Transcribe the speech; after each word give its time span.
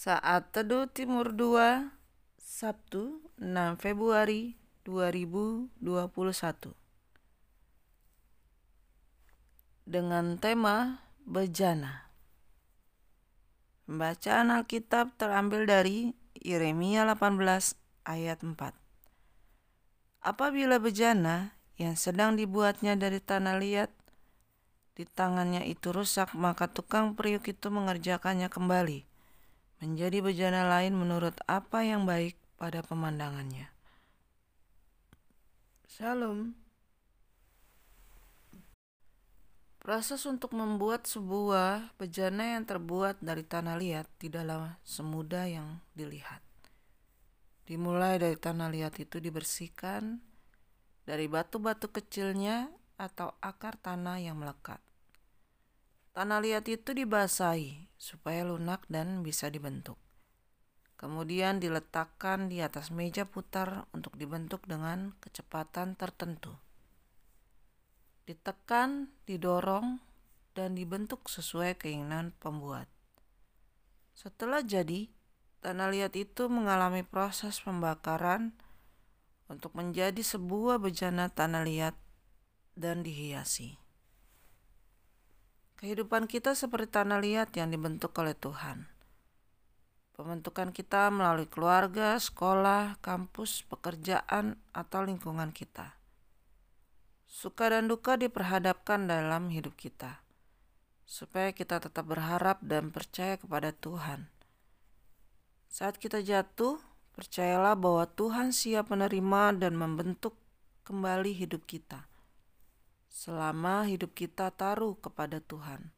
Saat 0.00 0.56
Teduh 0.56 0.88
Timur 0.88 1.36
2 1.36 1.92
Sabtu 2.40 3.20
6 3.36 3.76
Februari 3.76 4.56
2021 4.88 5.76
dengan 9.84 10.40
tema 10.40 11.04
Bejana. 11.28 12.08
Bacaan 13.84 14.48
Alkitab 14.48 15.20
terambil 15.20 15.68
dari 15.68 16.16
Yeremia 16.32 17.04
18 17.04 17.76
ayat 18.08 18.40
4. 18.40 18.56
Apabila 20.24 20.80
bejana 20.80 21.60
yang 21.76 22.00
sedang 22.00 22.40
dibuatnya 22.40 22.96
dari 22.96 23.20
tanah 23.20 23.60
liat 23.60 23.92
di 24.96 25.04
tangannya 25.04 25.68
itu 25.68 25.92
rusak, 25.92 26.32
maka 26.32 26.72
tukang 26.72 27.12
periuk 27.12 27.52
itu 27.52 27.68
mengerjakannya 27.68 28.48
kembali 28.48 29.09
menjadi 29.80 30.20
bejana 30.20 30.68
lain 30.68 30.92
menurut 30.92 31.40
apa 31.48 31.80
yang 31.80 32.04
baik 32.04 32.36
pada 32.60 32.84
pemandangannya. 32.84 33.72
Shalom. 35.88 36.52
Proses 39.80 40.28
untuk 40.28 40.52
membuat 40.52 41.08
sebuah 41.08 41.96
bejana 41.96 42.60
yang 42.60 42.68
terbuat 42.68 43.24
dari 43.24 43.40
tanah 43.40 43.80
liat 43.80 44.06
tidaklah 44.20 44.76
semudah 44.84 45.48
yang 45.48 45.80
dilihat. 45.96 46.44
Dimulai 47.64 48.20
dari 48.20 48.36
tanah 48.36 48.68
liat 48.68 49.00
itu 49.00 49.16
dibersihkan 49.16 50.20
dari 51.08 51.24
batu-batu 51.32 51.88
kecilnya 51.88 52.68
atau 53.00 53.32
akar 53.40 53.80
tanah 53.80 54.20
yang 54.20 54.36
melekat. 54.36 54.78
Tanah 56.12 56.44
liat 56.44 56.68
itu 56.68 56.92
dibasahi 56.92 57.89
supaya 58.00 58.48
lunak 58.48 58.88
dan 58.88 59.20
bisa 59.20 59.52
dibentuk. 59.52 60.00
Kemudian 60.96 61.60
diletakkan 61.60 62.48
di 62.48 62.64
atas 62.64 62.88
meja 62.88 63.28
putar 63.28 63.84
untuk 63.92 64.16
dibentuk 64.16 64.64
dengan 64.64 65.12
kecepatan 65.20 65.96
tertentu. 65.96 66.56
Ditekan, 68.24 69.12
didorong, 69.28 70.00
dan 70.52 70.76
dibentuk 70.76 71.28
sesuai 71.28 71.76
keinginan 71.80 72.36
pembuat. 72.36 72.88
Setelah 74.12 74.60
jadi, 74.60 75.08
tanah 75.64 75.88
liat 75.88 76.12
itu 76.20 76.52
mengalami 76.52 77.00
proses 77.00 77.64
pembakaran 77.64 78.52
untuk 79.48 79.72
menjadi 79.72 80.20
sebuah 80.20 80.84
bejana 80.84 81.32
tanah 81.32 81.64
liat 81.64 81.96
dan 82.76 83.00
dihiasi. 83.00 83.79
Kehidupan 85.80 86.28
kita 86.28 86.52
seperti 86.52 86.92
tanah 86.92 87.24
liat 87.24 87.56
yang 87.56 87.72
dibentuk 87.72 88.12
oleh 88.20 88.36
Tuhan. 88.36 88.84
Pembentukan 90.12 90.76
kita 90.76 91.08
melalui 91.08 91.48
keluarga, 91.48 92.20
sekolah, 92.20 93.00
kampus, 93.00 93.64
pekerjaan, 93.64 94.60
atau 94.76 95.00
lingkungan 95.00 95.56
kita. 95.56 95.96
Suka 97.24 97.72
dan 97.72 97.88
duka 97.88 98.20
diperhadapkan 98.20 99.08
dalam 99.08 99.48
hidup 99.48 99.72
kita, 99.80 100.20
supaya 101.08 101.48
kita 101.56 101.80
tetap 101.80 102.04
berharap 102.04 102.60
dan 102.60 102.92
percaya 102.92 103.40
kepada 103.40 103.72
Tuhan. 103.72 104.28
Saat 105.72 105.96
kita 105.96 106.20
jatuh, 106.20 106.76
percayalah 107.16 107.72
bahwa 107.72 108.04
Tuhan 108.04 108.52
siap 108.52 108.92
menerima 108.92 109.56
dan 109.56 109.80
membentuk 109.80 110.36
kembali 110.84 111.32
hidup 111.32 111.64
kita 111.64 112.09
selama 113.10 113.90
hidup 113.90 114.14
kita 114.14 114.54
taruh 114.54 114.94
kepada 114.94 115.42
Tuhan. 115.42 115.90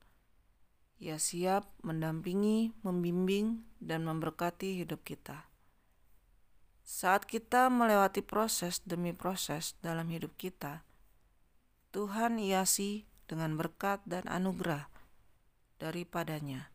Ia 0.96 1.20
siap 1.20 1.68
mendampingi, 1.84 2.72
membimbing, 2.80 3.68
dan 3.84 4.08
memberkati 4.08 4.80
hidup 4.80 5.04
kita. 5.04 5.46
Saat 6.82 7.28
kita 7.28 7.68
melewati 7.68 8.24
proses 8.24 8.80
demi 8.82 9.12
proses 9.12 9.76
dalam 9.84 10.08
hidup 10.08 10.34
kita, 10.40 10.82
Tuhan 11.92 12.40
hiasi 12.40 13.04
dengan 13.28 13.54
berkat 13.60 14.00
dan 14.08 14.24
anugerah 14.26 14.88
daripadanya. 15.76 16.72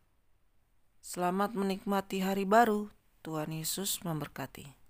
Selamat 1.01 1.55
menikmati 1.55 2.21
hari 2.21 2.43
baru, 2.43 2.91
Tuhan 3.23 3.55
Yesus 3.55 4.03
memberkati. 4.03 4.86